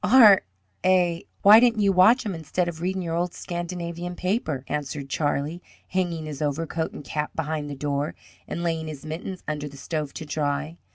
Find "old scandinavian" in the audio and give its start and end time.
3.15-4.15